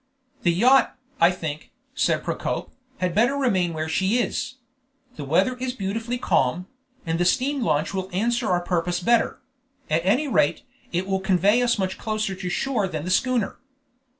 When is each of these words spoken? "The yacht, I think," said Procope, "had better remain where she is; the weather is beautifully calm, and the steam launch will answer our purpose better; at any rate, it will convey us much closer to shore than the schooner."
"The 0.41 0.51
yacht, 0.51 0.95
I 1.19 1.29
think," 1.29 1.69
said 1.93 2.23
Procope, 2.23 2.71
"had 2.97 3.13
better 3.13 3.35
remain 3.35 3.71
where 3.71 3.87
she 3.87 4.17
is; 4.17 4.55
the 5.15 5.23
weather 5.23 5.55
is 5.57 5.73
beautifully 5.73 6.17
calm, 6.17 6.65
and 7.05 7.19
the 7.19 7.23
steam 7.23 7.61
launch 7.61 7.93
will 7.93 8.09
answer 8.11 8.47
our 8.49 8.61
purpose 8.61 8.99
better; 8.99 9.39
at 9.91 10.03
any 10.03 10.27
rate, 10.27 10.63
it 10.91 11.05
will 11.05 11.19
convey 11.19 11.61
us 11.61 11.77
much 11.77 11.99
closer 11.99 12.33
to 12.33 12.49
shore 12.49 12.87
than 12.87 13.05
the 13.05 13.11
schooner." 13.11 13.59